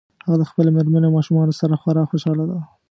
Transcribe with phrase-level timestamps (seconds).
[0.25, 2.57] هغه د خپلې مېرمنې او ماشومانو سره خورا خوشحاله ده